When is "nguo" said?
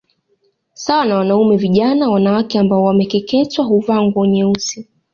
4.01-4.25